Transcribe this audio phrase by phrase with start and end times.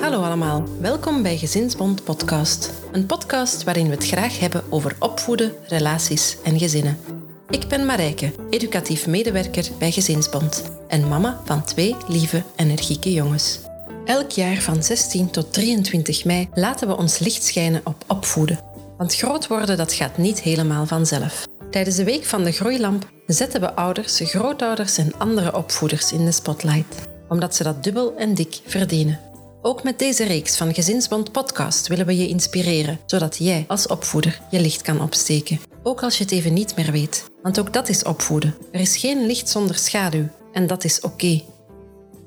[0.00, 2.72] Hallo allemaal, welkom bij Gezinsbond Podcast.
[2.92, 6.98] Een podcast waarin we het graag hebben over opvoeden, relaties en gezinnen.
[7.50, 13.60] Ik ben Marijke, educatief medewerker bij Gezinsbond en mama van twee lieve, energieke jongens.
[14.04, 18.60] Elk jaar van 16 tot 23 mei laten we ons licht schijnen op opvoeden.
[18.96, 21.46] Want groot worden dat gaat niet helemaal vanzelf.
[21.70, 26.32] Tijdens de week van de groeilamp zetten we ouders, grootouders en andere opvoeders in de
[26.32, 29.20] spotlight, omdat ze dat dubbel en dik verdienen.
[29.62, 34.40] Ook met deze reeks van Gezinsbond Podcast willen we je inspireren, zodat jij als opvoeder
[34.50, 35.60] je licht kan opsteken.
[35.82, 38.54] Ook als je het even niet meer weet, want ook dat is opvoeden.
[38.72, 41.42] Er is geen licht zonder schaduw en dat is oké.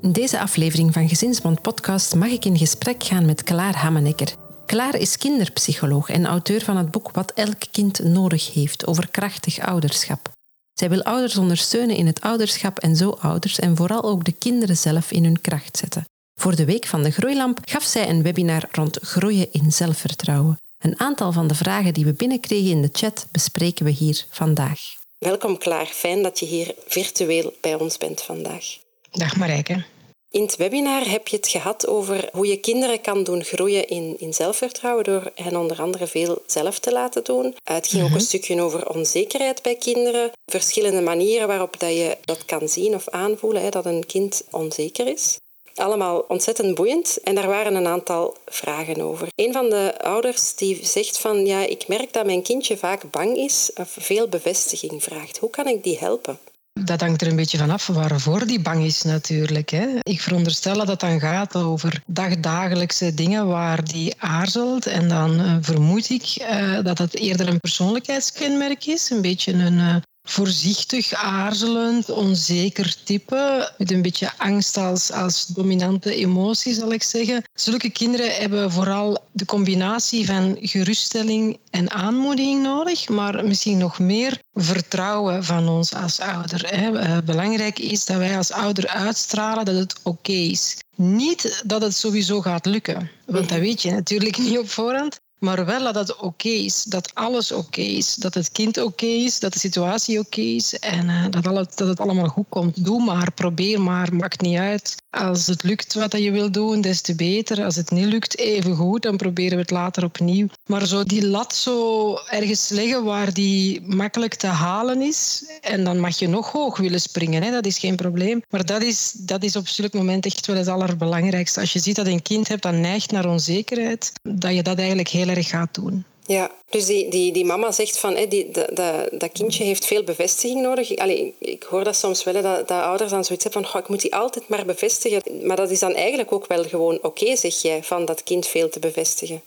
[0.02, 4.34] In deze aflevering van Gezinsbond Podcast mag ik in gesprek gaan met Klaar Hammenekker.
[4.66, 9.60] Klaar is kinderpsycholoog en auteur van het boek Wat elk kind nodig heeft over krachtig
[9.60, 10.38] ouderschap.
[10.80, 14.78] Zij wil ouders ondersteunen in het ouderschap en zo ouders en vooral ook de kinderen
[14.78, 16.06] zelf in hun kracht zetten.
[16.36, 20.58] Voor de Week van de Groeilamp gaf zij een webinar rond groeien in zelfvertrouwen.
[20.78, 24.80] Een aantal van de vragen die we binnenkregen in de chat bespreken we hier vandaag.
[25.18, 28.78] Welkom Klaar, fijn dat je hier virtueel bij ons bent vandaag.
[29.12, 29.84] Dag Marijke.
[30.32, 34.16] In het webinar heb je het gehad over hoe je kinderen kan doen groeien in,
[34.20, 37.56] in zelfvertrouwen door hen onder andere veel zelf te laten doen.
[37.64, 38.24] Het ging ook een mhm.
[38.24, 43.62] stukje over onzekerheid bij kinderen, verschillende manieren waarop dat je dat kan zien of aanvoelen,
[43.62, 45.40] hè, dat een kind onzeker is
[45.80, 49.28] allemaal ontzettend boeiend en daar waren een aantal vragen over.
[49.36, 53.38] Een van de ouders die zegt van ja, ik merk dat mijn kindje vaak bang
[53.38, 55.38] is of veel bevestiging vraagt.
[55.38, 56.40] Hoe kan ik die helpen?
[56.86, 59.70] Dat hangt er een beetje vanaf waarvoor die bang is natuurlijk.
[59.70, 59.88] Hè.
[60.02, 64.86] Ik veronderstel dat het dan gaat over dagdagelijkse dingen waar die aarzelt.
[64.86, 69.10] En dan uh, vermoed ik uh, dat het eerder een persoonlijkheidskenmerk is.
[69.10, 69.96] Een beetje een uh,
[70.30, 73.72] voorzichtig, aarzelend, onzeker type.
[73.78, 77.44] Met een beetje angst als, als dominante emotie, zal ik zeggen.
[77.54, 84.42] Zulke kinderen hebben vooral de combinatie van geruststelling en aanmoediging nodig, maar misschien nog meer
[84.54, 86.66] vertrouwen van ons als ouder.
[86.66, 90.78] Eh, belangrijk is dat wij als ouder uitstralen dat het oké is.
[90.96, 95.20] Niet dat het sowieso gaat lukken, want dat weet je natuurlijk niet op voorhand.
[95.40, 99.40] Maar wel dat het oké is, dat alles oké is, dat het kind oké is,
[99.40, 102.86] dat de situatie oké is en uh, dat, alle, dat het allemaal goed komt.
[102.86, 104.96] Doe maar, probeer maar, maakt niet uit.
[105.10, 107.64] Als het lukt wat je wil doen, des te beter.
[107.64, 110.48] Als het niet lukt, even goed, dan proberen we het later opnieuw.
[110.66, 116.00] Maar zo die lat zo ergens leggen waar die makkelijk te halen is, en dan
[116.00, 118.42] mag je nog hoog willen springen, hè, dat is geen probleem.
[118.50, 121.60] Maar dat is, dat is op zulk moment echt wel het allerbelangrijkste.
[121.60, 125.10] Als je ziet dat een kind hebt dat neigt naar onzekerheid, dat je dat eigenlijk
[125.10, 126.06] heel erg gaat doen.
[126.30, 128.76] Ja, dus die, die, die mama zegt van hè, die, dat,
[129.20, 130.96] dat, kindje heeft veel bevestiging nodig.
[130.96, 134.02] Allee, ik hoor dat soms wel, dat, dat ouders dan zoiets hebben van ik moet
[134.02, 135.22] die altijd maar bevestigen.
[135.48, 138.70] Maar dat is dan eigenlijk ook wel gewoon oké, zeg jij, van dat kind veel
[138.70, 139.42] te bevestigen.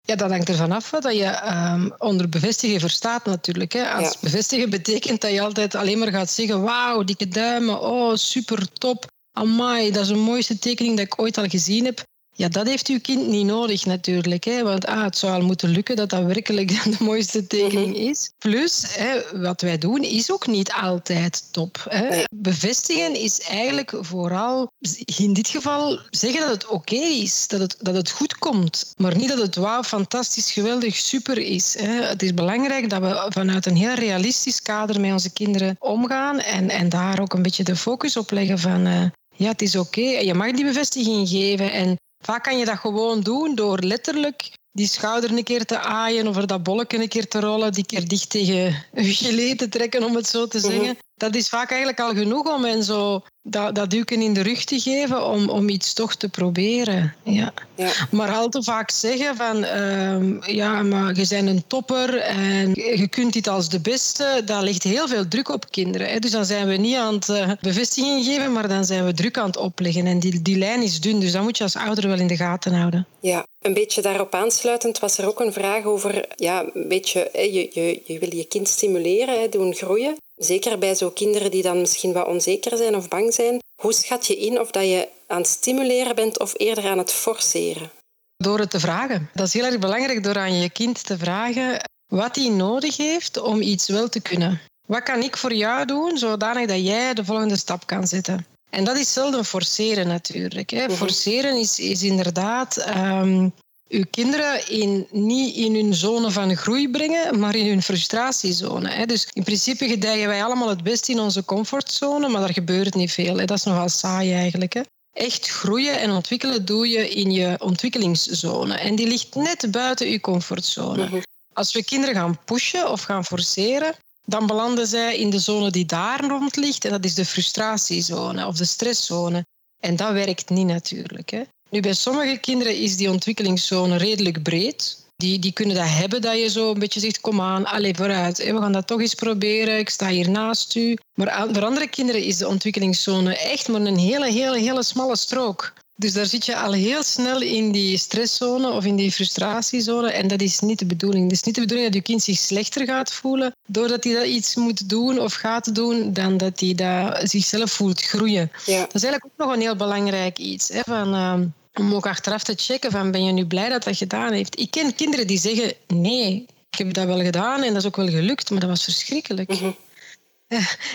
[0.00, 1.40] Ja, dat hangt ervan af dat je
[1.74, 3.72] um, onder bevestigen verstaat natuurlijk.
[3.72, 3.90] Hè.
[3.90, 8.72] Als bevestigen betekent dat je altijd alleen maar gaat zeggen wauw, dikke duimen, oh super
[8.72, 12.02] top, amai, dat is de mooiste tekening dat ik ooit al gezien heb.
[12.38, 14.44] Ja, dat heeft uw kind niet nodig natuurlijk.
[14.44, 14.62] Hè?
[14.62, 18.08] Want ah, het zou al moeten lukken dat dat werkelijk de mooiste tekening mhm.
[18.08, 18.30] is.
[18.38, 21.86] Plus, hè, wat wij doen is ook niet altijd top.
[21.88, 22.22] Hè?
[22.34, 24.72] Bevestigen is eigenlijk vooral,
[25.18, 27.48] in dit geval, zeggen dat het oké is.
[27.48, 28.92] Dat het, dat het goed komt.
[28.96, 31.76] Maar niet dat het wauw, fantastisch, geweldig, super is.
[31.78, 32.02] Hè?
[32.02, 36.38] Het is belangrijk dat we vanuit een heel realistisch kader met onze kinderen omgaan.
[36.40, 38.86] En, en daar ook een beetje de focus op leggen van...
[38.86, 39.04] Uh,
[39.36, 40.00] ja, het is oké.
[40.00, 40.24] Okay.
[40.24, 41.72] Je mag die bevestiging geven.
[41.72, 46.26] En Vaak kan je dat gewoon doen door letterlijk die schouder een keer te aaien
[46.26, 49.68] of er dat bolletje een keer te rollen, die keer dicht tegen je geleden te
[49.68, 50.66] trekken, om het zo te mhm.
[50.66, 54.64] zeggen dat is vaak eigenlijk al genoeg om hen zo dat, dat in de rug
[54.64, 57.14] te geven om, om iets toch te proberen.
[57.22, 57.52] Ja.
[57.76, 57.90] ja.
[58.10, 63.08] Maar al te vaak zeggen van uh, ja, maar je bent een topper en je
[63.08, 66.08] kunt dit als de beste, dat legt heel veel druk op kinderen.
[66.08, 66.18] Hè.
[66.18, 69.38] Dus dan zijn we niet aan het uh, bevestiging geven, maar dan zijn we druk
[69.38, 70.06] aan het opleggen.
[70.06, 72.36] En die, die lijn is dun, dus dat moet je als ouder wel in de
[72.36, 73.06] gaten houden.
[73.20, 77.70] Ja, een beetje daarop aansluitend was er ook een vraag over, ja, een beetje, je,
[77.72, 80.16] je, je wil je kind stimuleren, doen groeien.
[80.36, 83.58] Zeker bij zo kinderen die dan misschien wat onzeker zijn of bang zijn.
[83.82, 87.12] Hoe schat je in of dat je aan het stimuleren bent of eerder aan het
[87.12, 87.90] forceren?
[88.36, 89.30] Door het te vragen.
[89.34, 93.40] Dat is heel erg belangrijk door aan je kind te vragen wat hij nodig heeft
[93.40, 94.60] om iets wel te kunnen.
[94.86, 98.46] Wat kan ik voor jou doen zodanig dat jij de volgende stap kan zetten?
[98.70, 100.70] En dat is zelden forceren natuurlijk.
[100.70, 100.86] Hè.
[100.86, 100.96] Mhm.
[100.96, 103.52] Forceren is, is inderdaad um,
[103.88, 108.88] uw kinderen in, niet in hun zone van groei brengen, maar in hun frustratiezone.
[108.88, 109.06] Hè.
[109.06, 113.12] Dus in principe gedijen wij allemaal het best in onze comfortzone, maar daar gebeurt niet
[113.12, 113.38] veel.
[113.38, 113.44] Hè.
[113.44, 114.72] Dat is nogal saai eigenlijk.
[114.72, 114.80] Hè.
[115.12, 118.74] Echt groeien en ontwikkelen doe je in je ontwikkelingszone.
[118.74, 121.04] En die ligt net buiten je comfortzone.
[121.04, 121.20] Mhm.
[121.52, 123.94] Als we kinderen gaan pushen of gaan forceren,
[124.24, 126.84] dan belanden zij in de zone die daar rond ligt.
[126.84, 129.46] En dat is de frustratiezone of de stresszone.
[129.80, 131.30] En dat werkt niet natuurlijk.
[131.30, 131.42] Hè.
[131.76, 135.04] Nu, bij sommige kinderen is die ontwikkelingszone redelijk breed.
[135.16, 138.38] Die, die kunnen dat hebben, dat je zo een beetje zegt, kom aan, allez, vooruit.
[138.38, 140.96] We gaan dat toch eens proberen, ik sta hier naast u.
[141.14, 145.72] Maar voor andere kinderen is de ontwikkelingszone echt maar een hele, hele, hele smalle strook.
[145.98, 150.10] Dus daar zit je al heel snel in die stresszone of in die frustratiezone.
[150.10, 151.24] En dat is niet de bedoeling.
[151.24, 154.26] Het is niet de bedoeling dat je kind zich slechter gaat voelen doordat hij dat
[154.26, 158.50] iets moet doen of gaat doen, dan dat hij dat zichzelf voelt groeien.
[158.66, 158.80] Ja.
[158.80, 160.68] Dat is eigenlijk ook nog een heel belangrijk iets.
[160.68, 161.34] Hè, van, uh,
[161.78, 164.60] om ook achteraf te checken van ben je nu blij dat dat gedaan heeft.
[164.60, 167.96] Ik ken kinderen die zeggen nee, ik heb dat wel gedaan en dat is ook
[167.96, 169.48] wel gelukt, maar dat was verschrikkelijk.
[169.48, 169.70] Mhm.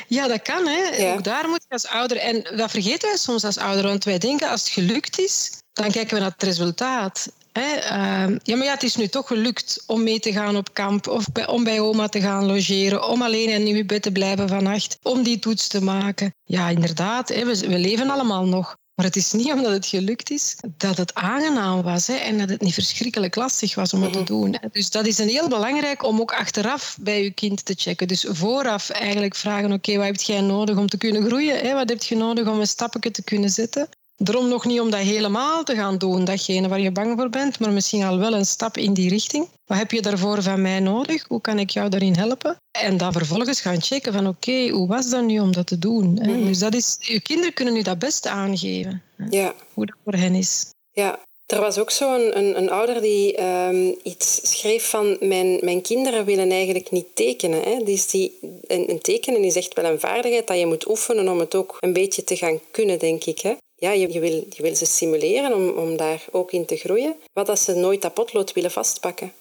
[0.07, 0.68] Ja, dat kan.
[0.68, 1.13] Hè.
[1.13, 2.18] Ook daar moet je als ouder...
[2.18, 5.92] En dat vergeten wij soms als ouder, want wij denken als het gelukt is, dan
[5.92, 7.31] kijken we naar het resultaat.
[7.51, 7.74] Hè.
[7.74, 11.07] Ehm, ja, maar ja, het is nu toch gelukt om mee te gaan op kamp
[11.07, 14.98] of om bij oma te gaan logeren, om alleen in uw bed te blijven vannacht,
[15.01, 16.34] om die toets te maken.
[16.44, 18.75] Ja, inderdaad, hè, we, we leven allemaal nog.
[19.01, 22.50] Maar het is niet omdat het gelukt is dat het aangenaam was hè, en dat
[22.50, 24.27] het niet verschrikkelijk lastig was om het te mhm.
[24.27, 24.57] doen.
[24.71, 28.07] Dus dat is een heel belangrijk om ook achteraf bij je kind te checken.
[28.07, 31.59] Dus vooraf eigenlijk vragen, oké, wat heb jij nodig om te kunnen groeien?
[31.59, 31.74] Hè?
[31.74, 33.89] Wat heb je nodig om een stapje te kunnen zetten?
[34.24, 37.60] Daarom nog niet om dat helemaal te gaan doen, datgene waar je bang voor bent,
[37.60, 39.48] maar misschien al wel een stap in die richting.
[39.66, 41.26] Wat heb je daarvoor van mij nodig?
[41.28, 42.58] Hoe kan ik jou daarin helpen?
[42.72, 46.06] En dan vervolgens gaan checken van oké, hoe was dat nu om dat te doen?
[46.06, 46.46] Mm.
[46.46, 49.54] Dus dat is, je kinderen kunnen u dat best aangeven, ja.
[49.74, 50.66] hoe dat voor hen is.
[50.94, 55.82] Ja, er was ook zo'n een, een, ouder die um, iets schreef van mijn, mijn
[55.82, 57.62] kinderen willen eigenlijk niet tekenen.
[57.62, 57.84] Hè.
[57.84, 58.38] Dus die,
[58.68, 61.78] een, een tekenen is echt wel een vaardigheid dat je moet oefenen om het ook
[61.80, 63.40] een beetje te gaan kunnen, denk ik.
[63.40, 67.16] Hè ja, je, je, wil, je ze stimuleren om, om daar ook in te groeien.
[67.33, 69.33] Wat als ze nooit dat potlood willen vastpakken?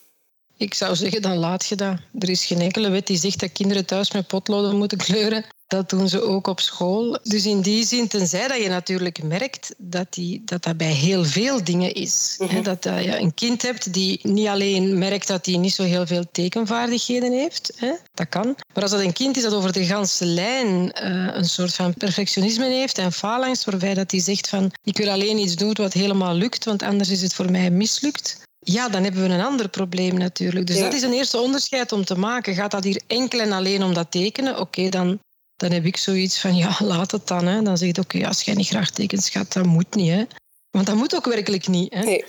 [0.57, 1.97] Ik zou zeggen, dan laat je dat.
[2.19, 5.45] Er is geen enkele wet die zegt dat kinderen thuis met potloden moeten kleuren.
[5.71, 7.19] Dat doen ze ook op school.
[7.23, 11.25] Dus in die zin, tenzij dat je natuurlijk merkt dat die, dat, dat bij heel
[11.25, 12.37] veel dingen is.
[12.39, 12.63] Mhm.
[12.63, 16.25] Dat je een kind hebt die niet alleen merkt dat hij niet zo heel veel
[16.33, 17.73] tekenvaardigheden heeft.
[18.15, 18.57] Dat kan.
[18.75, 21.95] Maar als dat een kind is dat over de ganse lijn uh, een soort van
[21.95, 25.93] perfectionisme heeft en faalangst, waarbij dat hij zegt van ik wil alleen iets doen wat
[25.93, 28.39] helemaal lukt, want anders is het voor mij mislukt.
[28.59, 30.67] Ja, dan hebben we een ander probleem natuurlijk.
[30.67, 32.55] Dus dat is een eerste onderscheid om te maken.
[32.55, 34.61] Gaat dat hier enkel en alleen om dat tekenen?
[34.61, 35.19] Oké, dan
[35.61, 37.47] dan heb ik zoiets van, ja, laat het dan.
[37.47, 37.63] Hè.
[37.63, 40.11] Dan zeg je, oké, als jij niet graag tekent, schat, dat moet niet.
[40.11, 40.25] Hè.
[40.71, 41.95] Want dat moet ook werkelijk niet.
[41.95, 42.03] Hè.
[42.03, 42.25] Nee.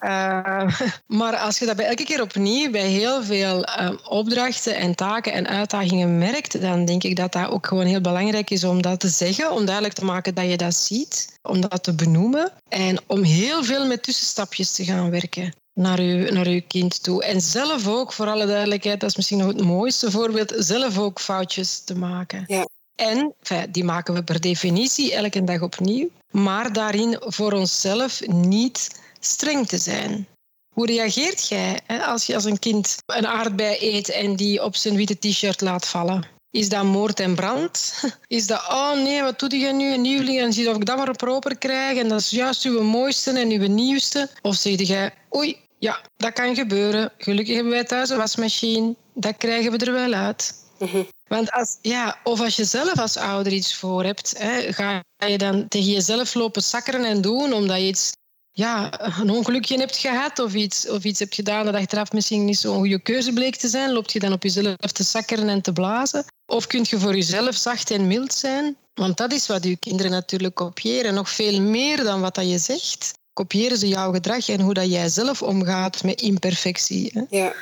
[0.00, 0.80] Uh,
[1.20, 5.32] maar als je dat bij elke keer opnieuw bij heel veel uh, opdrachten en taken
[5.32, 9.00] en uitdagingen merkt, dan denk ik dat dat ook gewoon heel belangrijk is om dat
[9.00, 12.98] te zeggen, om duidelijk te maken dat je dat ziet, om dat te benoemen en
[13.06, 17.24] om heel veel met tussenstapjes te gaan werken naar uw, naar uw kind toe.
[17.24, 21.20] En zelf ook, voor alle duidelijkheid, dat is misschien nog het mooiste voorbeeld, zelf ook
[21.20, 22.44] foutjes te maken.
[22.46, 22.68] Ja.
[22.94, 23.34] En
[23.70, 29.78] die maken we per definitie elke dag opnieuw, maar daarin voor onszelf niet streng te
[29.78, 30.26] zijn.
[30.74, 34.96] Hoe reageert jij als je als een kind een aardbei eet en die op zijn
[34.96, 36.26] witte t-shirt laat vallen?
[36.50, 37.94] Is dat moord en brand?
[38.26, 40.96] Is dat, oh nee, wat doe je nu, een nieuweling, en zie of ik dat
[40.96, 44.30] maar proper krijg en dat is juist uw mooiste en uw nieuwste?
[44.42, 47.12] Of zeg je, oei, ja, dat kan gebeuren.
[47.18, 48.94] Gelukkig hebben wij thuis een wasmachine.
[49.14, 50.54] Dat krijgen we er wel uit.
[50.78, 51.02] Mhm.
[51.28, 55.38] Want als, ja, of als je zelf als ouder iets voor hebt, hè, ga je
[55.38, 58.12] dan tegen jezelf lopen sakkeren en doen omdat je iets,
[58.52, 62.58] ja, een ongelukje hebt gehad of iets, of iets hebt gedaan dat achteraf misschien niet
[62.58, 65.72] zo'n goede keuze bleek te zijn, loopt je dan op jezelf te sakkeren en te
[65.72, 66.24] blazen?
[66.46, 68.76] Of kun je voor jezelf zacht en mild zijn?
[68.94, 72.58] Want dat is wat je kinderen natuurlijk kopiëren, nog veel meer dan wat dat je
[72.58, 77.10] zegt kopiëren ze jouw gedrag en hoe dat jij zelf omgaat met imperfectie.
[77.12, 77.22] Hè?
[77.38, 77.52] Ja.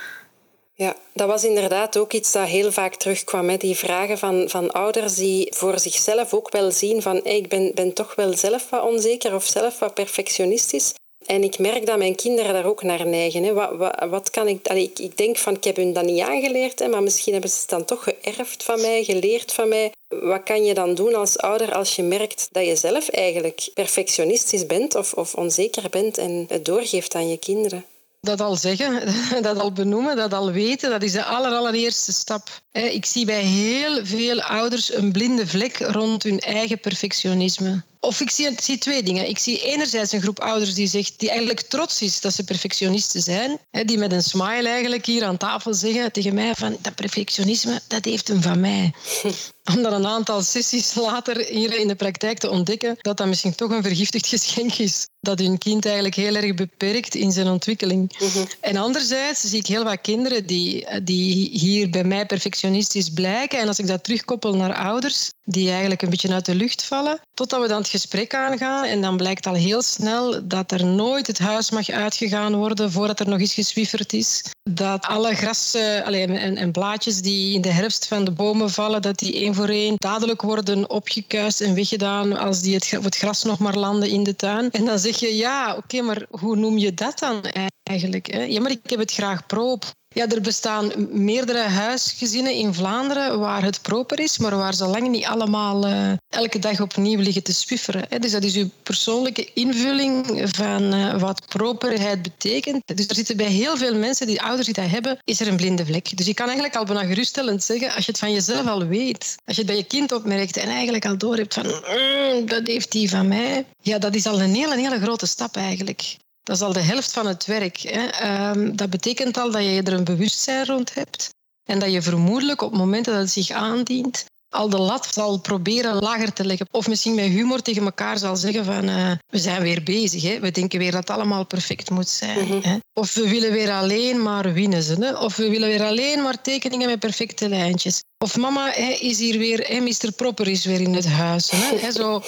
[0.74, 3.48] Ja, dat was inderdaad ook iets dat heel vaak terugkwam.
[3.48, 3.56] Hè?
[3.56, 7.92] Die vragen van, van ouders die voor zichzelf ook wel zien van ik ben, ben
[7.92, 10.92] toch wel zelf wat onzeker of zelf wat perfectionistisch.
[11.26, 13.42] En ik merk dat mijn kinderen daar ook naar neigen.
[13.42, 13.52] Hè.
[13.52, 16.78] Wat, wat, wat kan ik, ik, ik denk van, ik heb hun dat niet aangeleerd,
[16.78, 19.92] hè, maar misschien hebben ze het dan toch geërfd van mij, geleerd van mij.
[20.08, 24.66] Wat kan je dan doen als ouder als je merkt dat je zelf eigenlijk perfectionistisch
[24.66, 27.84] bent of, of onzeker bent en het doorgeeft aan je kinderen?
[28.20, 32.48] Dat al zeggen, dat al benoemen, dat al weten, dat is de allereerste stap.
[32.72, 37.82] Ik zie bij heel veel ouders een blinde vlek rond hun eigen perfectionisme.
[38.04, 39.28] Of ik zie, zie, twee dingen.
[39.28, 43.22] Ik zie enerzijds een groep ouders die zegt, die eigenlijk trots is dat ze perfectionisten
[43.22, 43.58] zijn.
[43.70, 47.80] Hè, die met een smile eigenlijk hier aan tafel zeggen tegen mij van dat perfectionisme,
[47.86, 48.92] dat heeft hem van mij.
[49.74, 53.54] Om dan een aantal sessies later hier in de praktijk te ontdekken dat dat misschien
[53.54, 55.06] toch een vergiftigd geschenk is.
[55.20, 58.18] Dat hun kind eigenlijk heel erg beperkt in zijn ontwikkeling.
[58.18, 58.44] Mhm.
[58.60, 63.58] En anderzijds zie ik heel wat kinderen die, die hier bij mij perfectionistisch blijken.
[63.58, 67.20] En als ik dat terugkoppel naar ouders, die eigenlijk een beetje uit de lucht vallen,
[67.34, 68.84] totdat we dan het gesprek aangaan.
[68.84, 73.20] En dan blijkt al heel snel dat er nooit het huis mag uitgegaan worden voordat
[73.20, 74.44] er nog eens geswifferd is.
[74.70, 79.18] Dat alle gras en, en blaadjes die in de herfst van de bomen vallen, dat
[79.18, 83.58] die één voor één dadelijk worden opgekuist en weggedaan als die het, het gras nog
[83.58, 84.70] maar landen in de tuin.
[84.70, 87.44] En dan zeg je, ja, oké, maar hoe noem je dat dan
[87.82, 88.32] eigenlijk?
[88.32, 88.42] Hè?
[88.42, 89.84] Ja, maar ik heb het graag proop.
[90.14, 95.08] Ja, er bestaan meerdere huisgezinnen in Vlaanderen waar het proper is, maar waar ze lang
[95.08, 98.04] niet allemaal uh, elke dag opnieuw liggen te swifferen.
[98.08, 98.18] Hè.
[98.18, 102.82] Dus dat is uw persoonlijke invulling van uh, wat properheid betekent.
[102.94, 105.56] Dus er zitten bij heel veel mensen, die ouders die dat hebben, is er een
[105.56, 106.16] blinde vlek.
[106.16, 109.36] Dus je kan eigenlijk al bijna geruststellend zeggen, als je het van jezelf al weet,
[109.44, 112.92] als je het bij je kind opmerkt en eigenlijk al doorhebt van, mm, dat heeft
[112.92, 116.16] die van mij, ja, dat is al een hele, hele grote stap eigenlijk.
[116.42, 117.76] Dat is al de helft van het werk.
[117.76, 118.06] Hè.
[118.06, 121.28] Ehm, dat betekent al dat je er een bewustzijn rond hebt
[121.64, 125.98] en dat je vermoedelijk op momenten dat het zich aandient al de lat zal proberen
[125.98, 126.66] lager te leggen.
[126.70, 130.22] Of misschien met humor tegen elkaar zal zeggen van uh, we zijn weer bezig.
[130.22, 130.40] Hè.
[130.40, 132.48] We denken weer dat het allemaal perfect moet zijn.
[132.48, 132.68] Mhm.
[132.68, 132.76] hè.
[132.92, 134.82] Of we willen weer alleen maar winnen.
[134.82, 135.16] Ze, hè.
[135.16, 138.02] Of we willen weer alleen maar tekeningen met perfecte lijntjes.
[138.18, 140.12] Of mama hè, is hier weer, hè, Mr.
[140.16, 141.50] Proper is weer in het huis.
[141.50, 141.92] Hè.
[141.92, 142.22] Zo,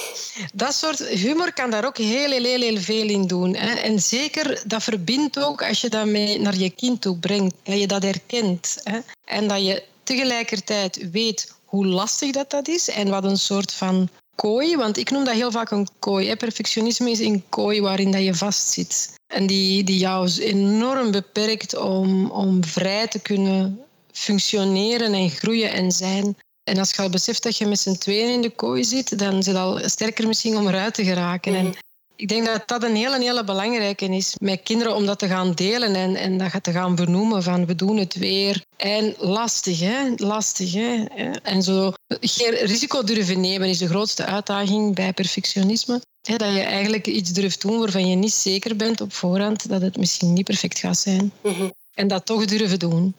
[0.54, 3.56] dat soort humor kan daar ook heel, heel, heel, veel in doen.
[3.56, 3.74] Hè.
[3.74, 7.54] En zeker, dat verbindt ook als je dat mee naar je kind toe brengt.
[7.62, 8.80] Dat je dat herkent.
[8.82, 8.98] Hè.
[9.24, 14.08] En dat je tegelijkertijd weet hoe lastig dat, dat is en wat een soort van
[14.34, 16.36] kooi, want ik noem dat heel vaak een kooi.
[16.36, 19.14] Perfectionisme is een kooi waarin dat je vastzit.
[19.26, 23.80] En die, die jou enorm beperkt om, om vrij te kunnen
[24.12, 26.36] functioneren en groeien en zijn.
[26.64, 29.34] En als je al beseft dat je met z'n tweeën in de kooi zit, dan
[29.34, 31.54] is het al sterker misschien om eruit te geraken.
[31.54, 31.76] En mhm.
[32.16, 35.52] Ik denk dat dat een hele, hele belangrijke is met kinderen om dat te gaan
[35.52, 38.64] delen en, en dat te gaan benoemen van we doen het weer.
[38.76, 40.12] En lastig, hè?
[40.16, 41.04] Lastig, hè?
[41.42, 46.00] En zo geen risico durven nemen is de grootste uitdaging bij perfectionisme.
[46.22, 49.96] dat je eigenlijk iets durft doen waarvan je niet zeker bent op voorhand dat het
[49.96, 51.32] misschien niet perfect gaat zijn.
[51.42, 51.70] Mhm.
[51.94, 53.14] En dat toch durven doen.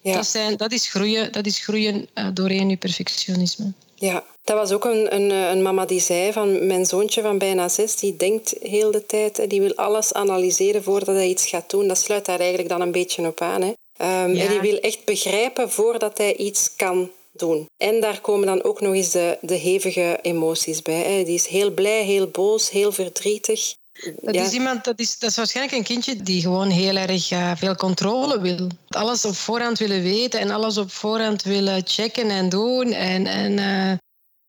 [0.00, 0.14] Ja.
[0.14, 3.72] Dat, zijn, dat is groeien, dat is groeien uh, doorheen je perfectionisme.
[3.94, 7.68] Ja, dat was ook een, een, een, mama die zei van mijn zoontje van bijna
[7.68, 11.88] zes, die denkt heel de tijd, die wil alles analyseren voordat hij iets gaat doen.
[11.88, 13.62] Dat sluit daar eigenlijk dan een beetje op aan.
[13.62, 13.68] Hè.
[13.68, 17.66] Um, En die wil echt begrijpen voordat hij iets kan doen.
[17.76, 21.02] En daar komen dan ook nog eens de, de hevige emoties bij.
[21.02, 21.24] Hè.
[21.24, 23.74] Die is heel blij, heel boos, heel verdrietig.
[24.20, 27.56] Dat is iemand, dat is, dat is waarschijnlijk een kindje die gewoon heel erg uh,
[27.56, 28.68] veel controle wil.
[28.88, 32.92] Alles op voorhand willen weten en alles op voorhand willen checken en doen.
[32.92, 33.92] En, en uh,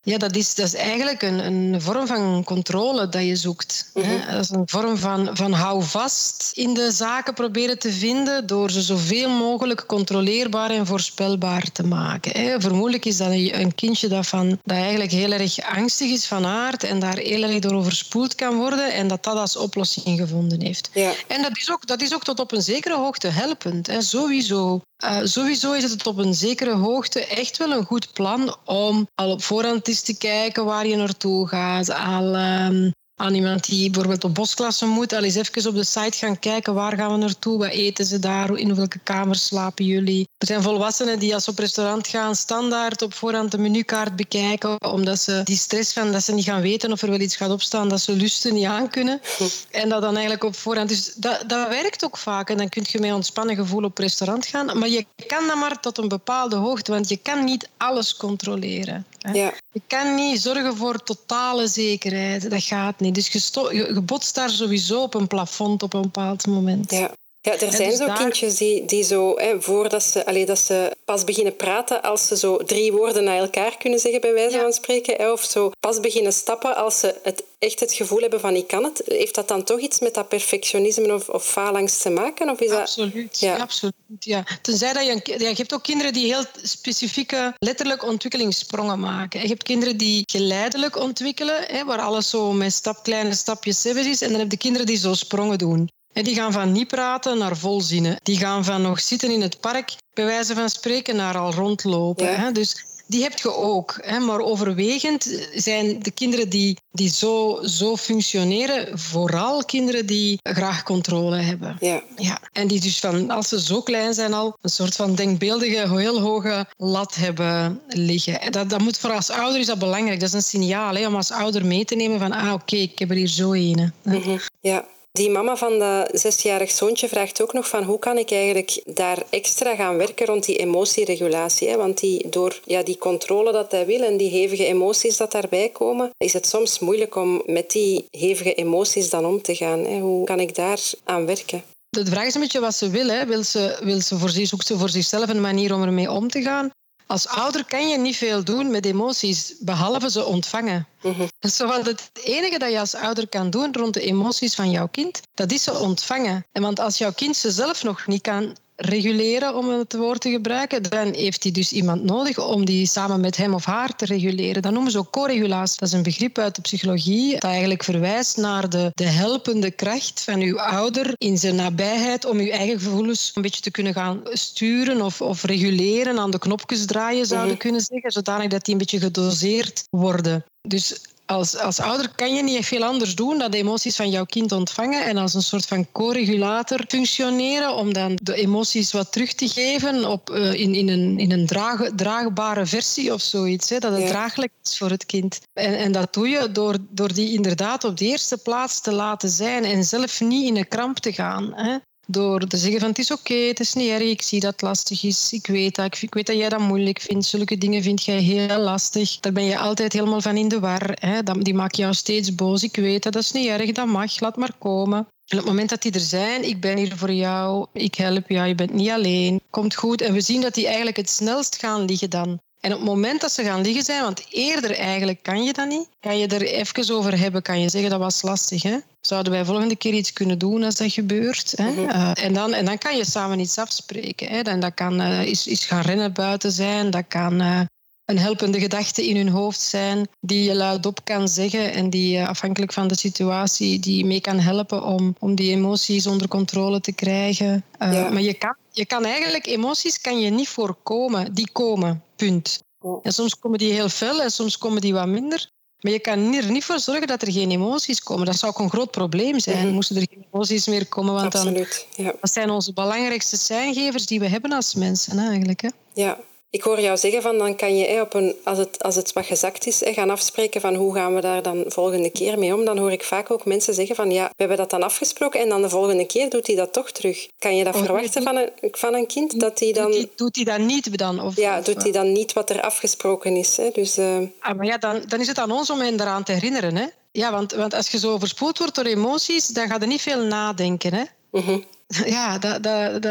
[0.06, 3.90] ja, dat is, dat is eigenlijk een, een vorm van controle dat je zoekt.
[3.94, 4.16] hè?
[4.16, 4.32] Mhm.
[4.32, 8.70] Dat is een vorm van, van hou vast in de zaken proberen te vinden door
[8.70, 12.40] ze zoveel mogelijk controleerbaar en voorspelbaar te maken.
[12.40, 12.60] Hè?
[12.60, 16.84] Vermoedelijk is dat een kindje dat, van, dat eigenlijk heel erg angstig is van aard
[16.84, 20.90] en daar heel erg door overspoeld kan worden en dat dat als oplossing gevonden heeft.
[20.92, 21.12] Ja.
[21.26, 24.00] En dat is, ook, dat is ook tot op een zekere hoogte helpend, hè?
[24.02, 24.80] sowieso.
[25.04, 29.30] Uh, sowieso is het op een zekere hoogte echt wel een goed plan om al
[29.30, 31.90] op voorhand eens te kijken waar je naartoe gaat.
[31.90, 36.16] Al um, aan iemand die bijvoorbeeld op bosklassen moet, al eens even op de site
[36.16, 40.28] gaan kijken waar gaan we naartoe, wat eten ze daar, in welke kamers slapen jullie.
[40.38, 44.84] Er zijn volwassenen die als ze op restaurant gaan standaard op voorhand de menukaart bekijken,
[44.84, 47.50] omdat ze die stress van dat ze niet gaan weten of er wel iets gaat
[47.50, 49.20] opstaan, dat ze lusten niet aan kunnen.
[49.70, 50.88] En dat dan eigenlijk op voorhand.
[50.88, 54.46] Dus dat, dat werkt ook vaak en dan kun je met ontspannen gevoel op restaurant
[54.46, 54.78] gaan.
[54.78, 59.06] Maar je kan dat maar tot een bepaalde hoogte, want je kan niet alles controleren.
[59.32, 59.52] Ja.
[59.72, 62.50] Je kan niet zorgen voor totale zekerheid.
[62.50, 63.14] Dat gaat niet.
[63.14, 66.90] Dus je, je botst daar sowieso op een plafond op een bepaald moment.
[66.90, 67.14] Ja.
[67.46, 70.96] Ja, er zijn dus zo kindjes die, die zo, hè, voordat ze, allee, dat ze
[71.04, 74.72] pas beginnen praten als ze zo drie woorden naar elkaar kunnen zeggen, bij wijze van
[74.72, 75.14] spreken.
[75.16, 78.66] Hè, of zo pas beginnen stappen als ze het, echt het gevoel hebben van ik
[78.66, 79.02] kan het.
[79.04, 82.50] Heeft dat dan toch iets met dat perfectionisme of, of faalangst te maken?
[82.50, 83.40] Of is absoluut, dat...
[83.40, 83.56] ja.
[83.56, 83.94] absoluut.
[84.18, 84.44] Ja.
[84.62, 89.40] Tenzij dat je, je hebt ook kinderen die heel specifieke letterlijk ontwikkelingssprongen maken.
[89.40, 94.22] Je hebt kinderen die geleidelijk ontwikkelen, hè, waar alles zo met stap, kleine stapjes is.
[94.22, 95.90] En dan heb je kinderen die zo sprongen doen.
[96.16, 98.16] En die gaan van niet praten naar volzinnen.
[98.22, 102.40] Die gaan van nog zitten in het park, bij wijze van spreken, naar al rondlopen.
[102.40, 102.52] Hè?
[102.52, 103.98] Dus die heb je ook.
[104.00, 110.82] Hè, maar overwegend zijn de kinderen die, die zo, zo functioneren, vooral kinderen die graag
[110.82, 111.76] controle hebben.
[111.80, 112.02] Ja.
[112.16, 112.38] Ja.
[112.52, 116.20] En die dus van, als ze zo klein zijn al, een soort van denkbeeldige, heel
[116.20, 118.40] hoge lat hebben liggen.
[118.40, 120.20] En dat, dat moet voor als ouder is dat belangrijk.
[120.20, 122.98] Dat is een signaal hè, om als ouder mee te nemen van, ah oké, ik
[122.98, 123.92] heb er hier zo een.
[124.02, 124.38] Mhm.
[124.60, 124.84] Ja,
[125.16, 129.22] die mama van dat zesjarig zoontje vraagt ook nog van hoe kan ik eigenlijk daar
[129.30, 131.68] extra gaan werken rond die emotieregulatie.
[131.68, 131.76] Hè?
[131.76, 135.68] Want die, door ja, die controle dat hij wil en die hevige emoties dat daarbij
[135.68, 139.84] komen, is het soms moeilijk om met die hevige emoties dan om te gaan.
[139.84, 139.98] Hè?
[139.98, 141.62] Hoe kan ik daar aan werken?
[141.88, 143.26] De vraag is een beetje wat ze wil.
[143.26, 146.42] Wil ze, wil ze voor, zoekt ze voor zichzelf een manier om ermee om te
[146.42, 146.70] gaan?
[147.06, 150.86] Als ouder kan je niet veel doen met emoties, behalve ze ontvangen.
[151.02, 155.20] Mm het enige dat je als ouder kan doen rond de emoties van jouw kind,
[155.34, 156.46] dat is ze ontvangen.
[156.52, 160.30] En want als jouw kind ze zelf nog niet kan reguleren, om het woord te
[160.30, 164.04] gebruiken, dan heeft hij dus iemand nodig om die samen met hem of haar te
[164.04, 164.62] reguleren.
[164.62, 165.78] Dat noemen ze ook co-regulatie.
[165.78, 170.22] Dat is een begrip uit de psychologie dat eigenlijk verwijst naar de, de helpende kracht
[170.22, 174.20] van uw ouder in zijn nabijheid om uw eigen gevoelens een beetje te kunnen gaan
[174.24, 177.60] sturen of, of reguleren, aan de knopjes draaien zouden mhm.
[177.60, 180.44] kunnen zeggen, zodanig dat die een beetje gedoseerd worden.
[180.68, 184.24] Dus als, als ouder kan je niet veel anders doen dan de emoties van jouw
[184.24, 189.32] kind ontvangen en als een soort van co-regulator functioneren om dan de emoties wat terug
[189.32, 193.70] te geven op, uh, in, in een, in een draag, draagbare versie of zoiets.
[193.70, 195.40] Hè, dat het draaglijk is voor het kind.
[195.52, 199.28] En, en dat doe je door, door die inderdaad op de eerste plaats te laten
[199.28, 201.52] zijn en zelf niet in een kramp te gaan.
[201.54, 201.76] Hè.
[202.08, 204.62] Door te zeggen van het is oké, het is niet erg, ik zie dat het
[204.62, 208.04] lastig is, ik weet dat, ik weet dat jij dat moeilijk vindt, zulke dingen vind
[208.04, 209.20] jij heel lastig.
[209.20, 210.96] Daar ben je altijd helemaal van in de war.
[211.00, 211.22] Hè?
[211.22, 214.36] Die maken jou steeds boos, ik weet dat, dat is niet erg, dat mag, laat
[214.36, 214.98] maar komen.
[214.98, 218.28] En op het moment dat die er zijn, ik ben hier voor jou, ik help
[218.28, 220.00] jou, je bent niet alleen, komt goed.
[220.00, 222.40] En we zien dat die eigenlijk het snelst gaan liggen dan.
[222.66, 225.68] En op het moment dat ze gaan liggen zijn, want eerder eigenlijk kan je dat
[225.68, 228.62] niet, kan je er even over hebben, kan je zeggen dat was lastig.
[228.62, 228.76] Hè?
[229.00, 231.52] Zouden wij volgende keer iets kunnen doen als dat gebeurt?
[231.56, 231.70] Hè?
[231.70, 231.88] Mhm.
[231.88, 234.28] Eh, en, dan, en dan kan je samen iets afspreken.
[234.28, 234.40] Hè?
[234.40, 237.60] En dat kan uh, is gaan rennen buiten zijn, dat kan uh,
[238.04, 242.72] een helpende gedachte in hun hoofd zijn die je luidop kan zeggen en die afhankelijk
[242.72, 247.64] van de situatie die mee kan helpen om, om die emoties onder controle te krijgen.
[247.78, 252.04] Maar je kan, je kan eigenlijk, emoties kan je niet voorkomen, die komen.
[252.16, 252.64] Punt.
[253.02, 255.50] En soms komen die heel fel en soms komen die wat minder.
[255.80, 258.26] Maar je kan er niet voor zorgen dat er geen emoties komen.
[258.26, 259.66] Dat zou ook een groot probleem zijn.
[259.66, 262.14] Mm Moesten er geen emoties meer komen, want Absoluut, dan, ja.
[262.20, 265.60] dat zijn onze belangrijkste zijngevers die we hebben als mensen eigenlijk.
[265.60, 265.68] Hè?
[265.94, 266.18] Ja,
[266.56, 269.26] ik hoor jou zeggen van dan kan je op een, als, het, als het wat
[269.26, 272.64] gezakt is, gaan afspreken van hoe gaan we daar dan volgende keer mee om.
[272.64, 275.48] Dan hoor ik vaak ook mensen zeggen van ja, we hebben dat dan afgesproken en
[275.48, 277.28] dan de volgende keer doet hij dat toch terug.
[277.38, 279.40] Kan je dat oh, verwachten van een, van een kind?
[279.40, 280.06] Dat hij dan...
[280.16, 281.20] Doet hij dat niet dan?
[281.20, 283.56] Of, ja, doet hij dan niet wat er afgesproken is.
[283.56, 283.70] Hè?
[283.72, 284.18] Dus, uh...
[284.40, 286.76] ah, maar ja, dan, dan is het aan ons om hen eraan te herinneren.
[286.76, 286.86] Hè?
[287.12, 290.22] Ja, want, want als je zo overspoeld wordt door emoties, dan ga je niet veel
[290.22, 290.94] nadenken.
[290.94, 291.02] Hè?
[291.30, 291.64] Mm
[292.16, 292.38] ja,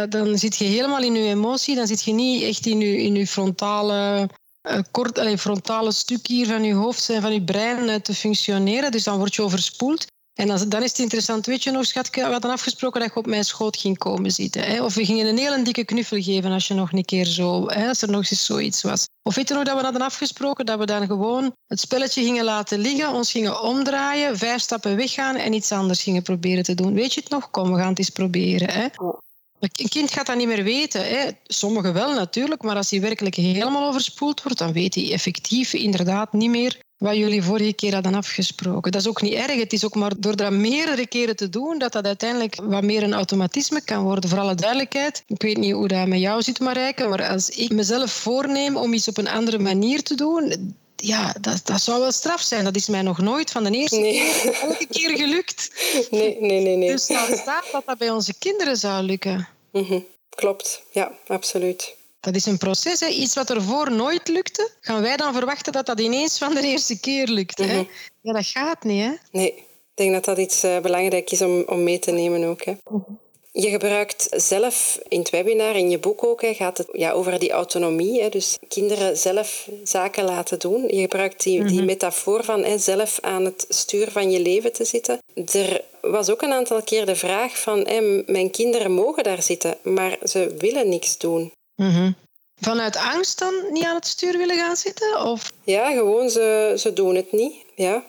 [0.08, 1.76] dan zit je helemaal in je emotie.
[1.76, 4.30] Dan zit je niet echt in je, in je frontale,
[4.70, 8.14] uh, kort, allez, frontale stuk hier van je hoofd en van je brein uh, te
[8.14, 8.92] functioneren.
[8.92, 10.06] Dus dan word je overspoeld.
[10.36, 13.19] En dan, dan is het interessant, weet je nog, schatje, we hadden afgesproken dat je
[13.19, 14.63] op mijn schoot ging komen zitten.
[14.63, 14.84] Hè?
[14.84, 17.88] Of we gingen een hele dikke knuffel geven als je nog een keer zo, hè,
[17.88, 19.08] als er nog eens zoiets was.
[19.24, 22.43] Of weet je nog dat we hadden afgesproken dat we dan gewoon het spelletje gingen
[22.43, 26.93] laten liggen, ons gingen omdraaien, vijf stappen weggaan en iets anders gingen proberen te doen.
[26.93, 27.50] Weet je het nog?
[27.50, 28.69] Kom, we gaan het eens proberen.
[28.69, 28.88] Hè?
[29.60, 31.08] Een kind gaat dat niet meer weten.
[31.08, 31.30] Hè.
[31.43, 36.34] Sommigen wel natuurlijk, maar als hij werkelijk helemaal overspoeld wordt, dan weet hij effectief inderdaad
[36.34, 38.92] niet meer wat jullie vorige keer hadden afgesproken.
[38.92, 39.56] Dat is ook niet erg.
[39.56, 43.04] Het is ook maar door dat meerdere keren te doen dat dat uiteindelijk wat meer
[43.04, 44.30] een automatisme kan worden.
[44.30, 47.72] Voor alle duidelijkheid, ik weet niet hoe dat met jou zit, Marijke, maar als ik
[47.72, 52.12] mezelf voorneem om iets op een andere manier te doen, ja, dat, dat zou wel
[52.12, 52.64] straf zijn.
[52.64, 54.14] Dat is mij nog nooit van de eerste nee.
[54.14, 55.72] keer elke keer gelukt.
[56.12, 56.76] Nee, nee, nee.
[56.76, 56.92] nee.
[56.92, 59.48] Dus dan staat dat dat bij onze kinderen zou lukken.
[59.72, 60.06] Mm
[60.36, 61.96] Klopt, ja, absoluut.
[62.26, 63.00] Dat is een proces.
[63.00, 63.08] Hè.
[63.08, 67.00] Iets wat ervoor nooit lukte, gaan wij dan verwachten dat dat ineens van de eerste
[67.00, 67.58] keer lukt.
[67.58, 67.66] hè?
[67.66, 67.84] Mhm.
[68.22, 69.04] Ja, dat gaat niet.
[69.04, 69.12] Hè?
[69.32, 72.64] Nee, ik denk dat dat iets uh, belangrijk is om, om mee te nemen ook.
[72.64, 72.74] Hè.
[72.90, 73.12] Mhm.
[73.52, 77.40] Je gebruikt zelf in het webinar, in je boek ook, hè, gaat het ja, over
[77.40, 78.22] die autonomie.
[78.22, 80.88] Hè, dus kinderen zelf zaken laten doen.
[80.88, 81.86] Je gebruikt die, die mhm.
[81.86, 85.20] metafoor van hè, zelf aan het stuur van je leven te zitten.
[85.54, 89.78] Er was ook een aantal keer de vraag van hè, mijn kinderen mogen daar zitten,
[89.82, 91.52] maar ze willen niks doen.
[91.76, 92.12] Mhm.
[92.60, 95.22] Vanuit angst dan niet aan het stuur willen gaan zitten?
[95.22, 95.52] Of?
[95.64, 97.56] Ja, gewoon ze, ze doen het niet.
[97.76, 98.04] Ja.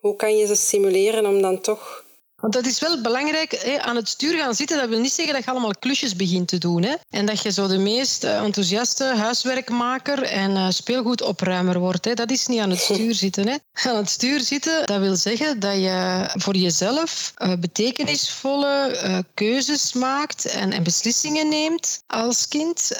[0.00, 2.04] Hoe kan je ze stimuleren om dan toch
[2.36, 3.60] Want dat is wel belangrijk.
[3.62, 3.82] Hè?
[3.82, 6.58] Aan het stuur gaan zitten, dat wil niet zeggen dat je allemaal klusjes begint te
[6.58, 6.82] doen.
[6.82, 6.94] Hè?
[7.10, 12.04] En dat je zo de meest eh, enthousiaste huiswerkmaker en uh, speelgoedopruimer wordt.
[12.04, 12.14] Hè?
[12.14, 13.48] Dat is niet aan het stuur zitten.
[13.48, 13.56] Hè?
[13.88, 20.44] Aan het stuur zitten, dat wil zeggen dat je voor jezelf uh, betekenisvolle keuzes maakt
[20.44, 22.90] en, en, beslissingen neemt als kind.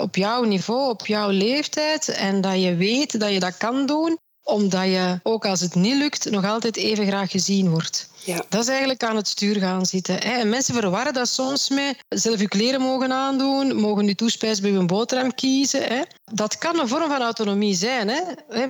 [0.00, 2.08] op jouw niveau, op jouw leeftijd.
[2.08, 5.96] En dat je weet dat je dat kan doen omdat je, ook als het niet
[5.96, 8.08] lukt, nog altijd even graag gezien wordt.
[8.24, 8.44] Ja.
[8.48, 10.22] Dat is eigenlijk aan het stuur gaan zitten.
[10.22, 14.70] En mensen verwarren dat soms met zelf je kleren mogen aandoen, mogen je toespijs bij
[14.70, 16.06] een boterham kiezen.
[16.32, 18.10] Dat kan een vorm van autonomie zijn.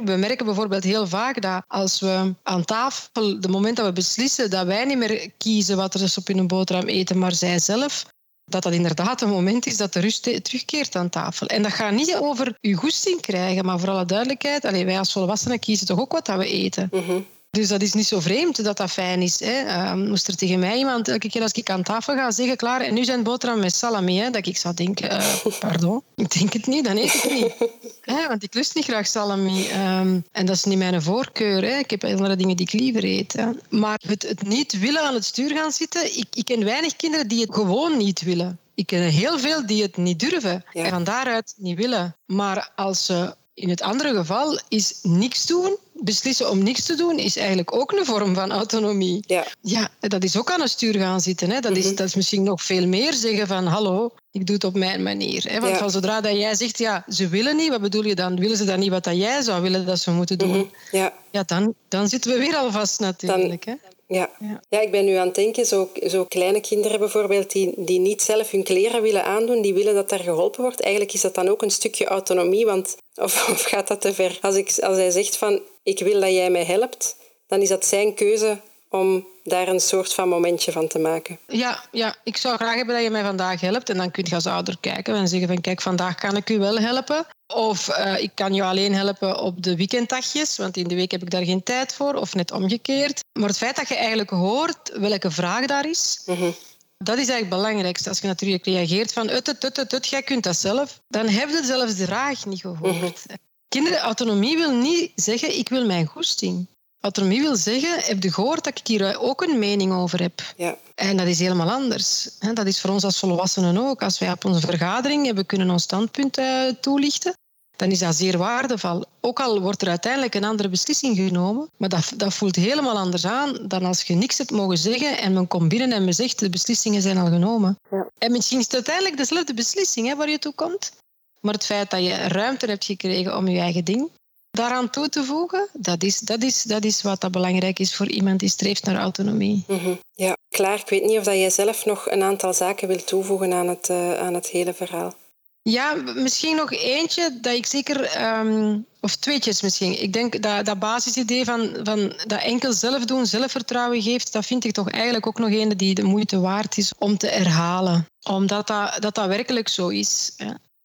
[0.05, 4.51] We merken bijvoorbeeld heel vaak dat als we aan tafel, de moment dat we beslissen
[4.51, 8.07] dat wij niet meer kiezen wat er is op hun boterham eten, maar zij zelf,
[8.51, 11.47] dat dat inderdaad een moment is dat de rust terugkeert aan tafel.
[11.47, 15.13] En dat gaat niet over je goesting krijgen, maar voor alle duidelijkheid, allee, wij als
[15.13, 16.89] volwassenen kiezen toch ook wat dat we eten.
[16.93, 17.21] Mhm.
[17.57, 19.41] Dus dat is niet zo vreemd dat dat fijn is.
[19.41, 19.65] Hè.
[19.65, 22.81] Uh, moest er tegen mij iemand elke keer als ik aan tafel ga zeggen, klaar,
[22.81, 26.53] en nu zijn boterham met salami, hè, dat ik zou denken, uh, pardon, ik denk
[26.53, 27.55] het niet, dan eet ik het niet.
[28.17, 29.67] hè, want ik lust niet graag salami.
[29.71, 31.63] Um, en dat is niet mijn voorkeur.
[31.63, 31.79] Hè.
[31.79, 33.33] Ik heb andere dingen die ik liever eet.
[33.33, 33.47] Hè.
[33.69, 37.29] Maar het, het, niet willen aan het stuur gaan zitten, ik, ik ken weinig kinderen
[37.29, 38.59] die het gewoon niet willen.
[38.75, 42.17] Ik ken heel veel die het niet durven en van daaruit niet willen.
[42.27, 47.19] Maar als ze in het andere geval is niks doen, beslissen om niks te doen,
[47.19, 49.23] is eigenlijk ook een vorm van autonomie.
[49.27, 51.51] Ja, ja dat is ook aan het stuur gaan zitten.
[51.51, 51.61] Hè.
[51.61, 51.95] Dat, is, mhm.
[51.95, 55.45] dat is misschien nog veel meer zeggen van hallo, ik doe het op mijn manier.
[55.49, 55.61] Hè.
[55.61, 58.41] Want van zodra dat jij zegt, ja, ze willen niet, wat bedoel je dan?
[58.41, 60.51] Willen ze dan niet wat dat jij zou willen dat ze moeten doen?
[60.51, 60.65] Mhm.
[60.93, 63.65] Ja, ja dan, dan zitten we weer al vast natuurlijk.
[63.65, 63.75] hè.
[64.09, 64.31] Ja.
[64.69, 64.81] ja.
[64.81, 68.51] ik ben nu aan het denken, zo, zo kleine kinderen bijvoorbeeld, die, die niet zelf
[68.51, 70.81] hun kleren willen aandoen, die willen dat daar geholpen wordt.
[70.81, 74.39] Eigenlijk is dat dan ook een stukje autonomie, want of, of gaat dat te ver?
[74.41, 77.87] Als, ik, als hij zegt van, ik wil dat jij mij helpt, dan is dat
[77.87, 81.39] zijn keuze om daar een soort van momentje van te maken.
[81.47, 83.91] Ja, ja, ik zou graag hebben dat je mij vandaag helpt.
[83.91, 86.59] En dan kun je als ouder kijken en zeggen van kijk, vandaag kan ik u
[86.59, 87.27] wel helpen.
[87.47, 91.23] Of uh, ik kan je alleen helpen op de weekenddagjes, want in de week heb
[91.23, 92.15] ik daar geen tijd voor.
[92.15, 93.25] Of net omgekeerd.
[93.33, 96.55] Maar het feit dat je eigenlijk hoort welke vraag daar is, mm
[96.99, 98.09] dat is eigenlijk het belangrijkste.
[98.09, 101.49] Als je natuurlijk reageert van ut, ut, ut, ut, jij kunt dat zelf, dan heb
[101.49, 103.27] je zelfs de vraag niet gehoord.
[103.29, 103.45] Mm
[103.77, 106.67] Kinderen, autonomie wil niet zeggen ik wil mijn goesting.
[107.01, 110.43] Autonomie wil zeggen, heb je gehoord dat ik hier ook een mening over heb?
[110.57, 110.77] Ja.
[110.95, 112.29] En dat is helemaal anders.
[112.55, 114.03] Dat is voor ons als volwassenen ook.
[114.03, 117.35] Als wij op onze vergadering hebben kunnen ons standpunt eh, toelichten,
[117.77, 119.05] dan is dat zeer waardevol.
[119.21, 123.27] Ook al wordt er uiteindelijk een andere beslissing genomen, maar dat, dat voelt helemaal anders
[123.27, 126.39] aan dan als je niks hebt mogen zeggen en men komt binnen en men zegt
[126.39, 127.79] de beslissingen zijn al genomen.
[127.91, 128.11] Ja.
[128.19, 130.93] En misschien is het uiteindelijk dezelfde beslissing hè, waar je toe komt,
[131.41, 134.11] maar het feit dat je ruimte hebt gekregen om je eigen ding
[134.57, 138.09] daaraan toe te voegen, dat is, dat is, dat is wat dat belangrijk is voor
[138.09, 139.65] iemand die streeft naar autonomie.
[139.67, 139.95] Mhm.
[140.15, 140.79] Ja, klaar.
[140.79, 143.89] Ik weet niet of dat jij zelf nog een aantal zaken wilt toevoegen aan het,
[143.89, 145.15] uh, aan het hele verhaal.
[145.63, 150.03] Ja, misschien nog eentje dat ik zeker, um, of tweetjes misschien.
[150.03, 154.65] Ik denk dat dat basisidee van, van dat enkel zelf doen, zelfvertrouwen geeft, dat vind
[154.65, 158.07] ik toch eigenlijk ook nog een die de moeite waard is om te herhalen.
[158.23, 160.37] Omdat dat, dat, dat werkelijk zo is.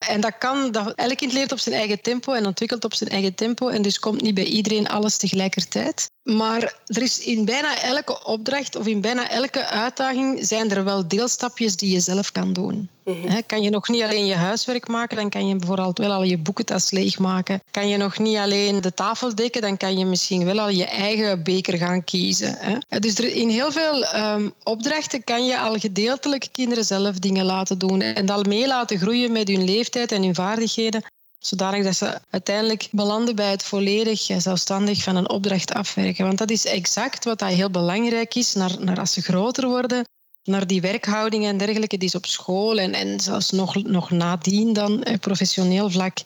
[0.07, 3.09] En dat kan, dat, elk kind leert op zijn eigen tempo en ontwikkelt op zijn
[3.09, 3.67] eigen tempo.
[3.67, 6.11] En dus komt niet bij iedereen alles tegelijkertijd.
[6.23, 11.07] Maar er is in bijna elke opdracht of in bijna elke uitdaging zijn er wel
[11.07, 12.89] deelstapjes die je zelf kan doen.
[13.03, 13.41] Mhm.
[13.45, 16.37] Kan je nog niet alleen je huiswerk maken, dan kan je bijvoorbeeld wel al je
[16.37, 17.61] boekentas leegmaken.
[17.71, 20.85] Kan je nog niet alleen de tafel dekken, dan kan je misschien wel al je
[20.85, 22.57] eigen beker gaan kiezen.
[22.99, 27.77] Dus er, in heel veel ehm, opdrachten kan je al gedeeltelijk kinderen zelf dingen laten
[27.77, 31.03] doen en dat mee laten groeien met hun leeftijd en hun vaardigheden
[31.39, 36.25] zodanig dat ze uiteindelijk belanden bij het volledig zelfstandig van een opdracht afwerken.
[36.25, 40.05] Want dat is exact wat dat heel belangrijk is naar, naar als ze groter worden,
[40.43, 44.73] naar die werkhouding en dergelijke die ze op school en, en zelfs nog, nog nadien
[44.73, 46.17] dan eh, professioneel vlak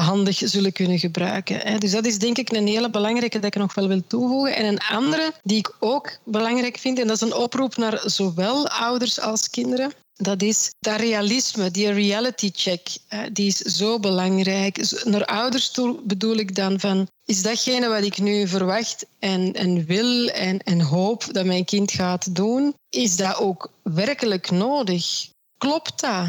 [0.00, 1.80] handig zullen kunnen gebruiken.
[1.80, 4.56] Dus dat is denk ik een hele belangrijke dat ik nog wel wil toevoegen.
[4.56, 8.68] En een andere die ik ook belangrijk vind, en dat is een oproep naar zowel
[8.68, 12.88] ouders als kinderen, dat is dat realisme, die reality check,
[13.32, 15.04] die is zo belangrijk.
[15.04, 19.84] Naar ouders toe bedoel ik dan van, is datgene wat ik nu verwacht en, en
[19.84, 25.28] wil en, en hoop dat mijn kind gaat doen, is dat ook werkelijk nodig?
[25.58, 26.26] Klopt dat?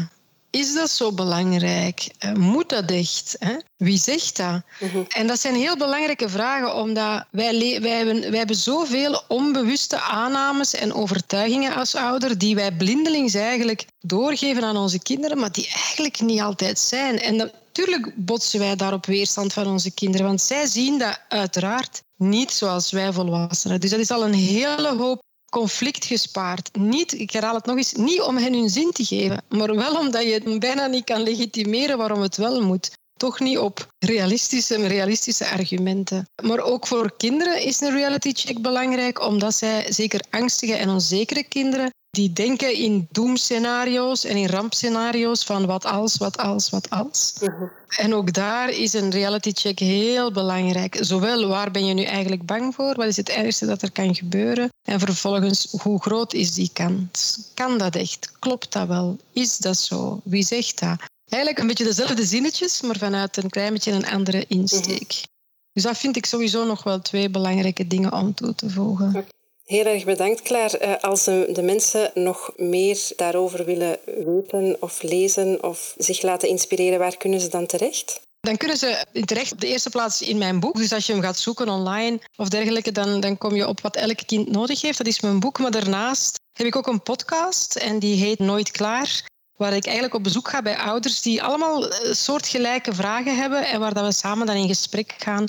[0.52, 2.08] Is dat zo belangrijk?
[2.18, 3.38] Eh, moet dat echt?
[3.76, 4.62] Wie zegt dat?
[4.80, 5.02] Mhm.
[5.08, 10.74] En dat zijn heel belangrijke vragen, omdat wij, wij, hebben, wij hebben zoveel onbewuste aannames
[10.74, 16.20] en overtuigingen als ouder, die wij blindelings eigenlijk doorgeven aan onze kinderen, maar die eigenlijk
[16.20, 17.18] niet altijd zijn.
[17.18, 22.50] En natuurlijk botsen wij daarop weerstand van onze kinderen, want zij zien dat uiteraard niet
[22.50, 23.80] zoals wij volwassenen.
[23.80, 26.76] Dus dat is al een hele hoop conflict gespaard.
[26.76, 29.96] Niet, ik herhaal het nog eens, niet om hen hun zin te geven, maar wel
[29.98, 32.90] omdat je bijna niet kan legitimeren waarom het wel moet.
[33.18, 36.28] Toch niet op realistische, realistische argumenten.
[36.42, 41.44] Maar ook voor kinderen is een reality check belangrijk, omdat zij, zeker angstige en onzekere
[41.44, 47.34] kinderen, die denken in doemscenario's en in rampscenario's van wat als, wat als, wat als.
[47.88, 50.96] En ook daar is een reality check heel belangrijk.
[51.00, 54.14] Zowel waar ben je nu eigenlijk bang voor, wat is het ergste dat er kan
[54.14, 57.38] gebeuren, en vervolgens hoe groot is die kans?
[57.54, 58.32] Kan dat echt?
[58.38, 59.18] Klopt dat wel?
[59.32, 60.20] Is dat zo?
[60.24, 60.98] Wie zegt dat?
[61.28, 65.22] Eigenlijk een beetje dezelfde zinnetjes, maar vanuit een klein beetje een andere insteek.
[65.72, 69.26] Dus dat vind ik sowieso nog wel twee belangrijke dingen om toe te voegen.
[69.64, 70.70] Heel erg bedankt, Klaar.
[70.70, 76.98] Eh, als de mensen nog meer daarover willen weten of lezen of zich laten inspireren,
[76.98, 78.20] waar kunnen ze dan terecht?
[78.40, 80.76] Dan kunnen ze terecht op de eerste plaats in mijn boek.
[80.76, 83.96] Dus als je hem gaat zoeken online of dergelijke, dan, dan kom je op wat
[83.96, 84.98] elk kind nodig heeft.
[84.98, 85.58] Dat is mijn boek.
[85.58, 89.30] Maar daarnaast heb ik ook een podcast en die heet Nooit Klaar.
[89.56, 93.80] Waar ik eigenlijk op bezoek ga bij ouders die allemaal eh, soortgelijke vragen hebben en
[93.80, 95.44] waar dat we samen dan in gesprek gaan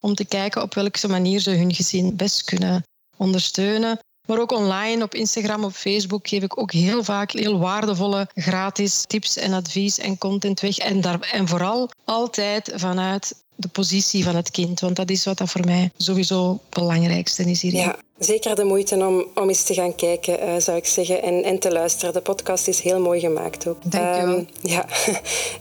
[0.00, 2.82] om te kijken op welke manier ze hun gezin best kunnen
[3.18, 3.98] ondersteunen.
[4.26, 9.04] Maar ook online, op Instagram, op Facebook geef ik ook heel vaak heel waardevolle gratis
[9.06, 10.78] tips en advies en content weg.
[10.78, 14.80] En, daar, en vooral altijd vanuit de positie van het kind.
[14.80, 17.80] Want dat is wat dat voor mij sowieso het belangrijkste is hierin.
[17.80, 21.22] Ja, zeker de moeite om, om eens te gaan kijken, uh, zou ik zeggen.
[21.22, 22.14] En, en te luisteren.
[22.14, 23.78] De podcast is heel mooi gemaakt ook.
[23.90, 24.34] Dank je wel.
[24.34, 24.86] Um, ja.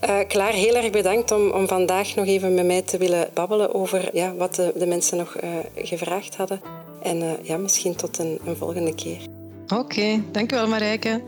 [0.09, 3.73] Uh, Klaar, heel erg bedankt om, om vandaag nog even met mij te willen babbelen
[3.73, 6.61] over ja, wat de, de mensen nog uh, gevraagd hadden.
[7.01, 9.17] En uh, ja, misschien tot een, een volgende keer.
[9.63, 11.21] Oké, okay, dankjewel Marijke.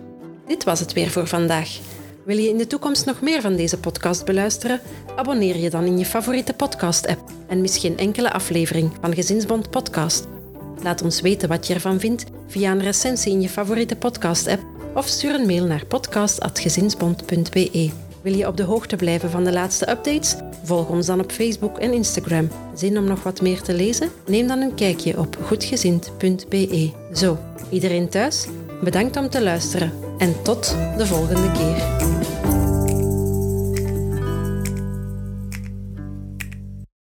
[0.48, 1.80] Dit was het weer voor vandaag.
[2.26, 4.82] Wil je in de toekomst nog meer van deze podcast beluisteren?
[5.16, 10.28] Abonneer je dan in je favoriete podcast-app en mis geen enkele aflevering van Gezinsbond Podcast.
[10.84, 14.64] Laat ons weten wat je ervan vindt via een recensie in je favoriete podcast-app
[14.96, 18.09] of stuur een mail naar podcast.gezinsbond.be.
[18.22, 20.36] Wil je op de hoogte blijven van de laatste updates?
[20.64, 22.50] Volg ons dan op Facebook en Instagram.
[22.76, 24.10] Zin om nog wat meer te lezen?
[24.26, 26.92] Neem dan een kijkje op goedgezind.be.
[27.14, 27.38] Zo,
[27.70, 28.48] iedereen thuis?
[28.82, 32.19] Bedankt om te luisteren en tot de volgende keer.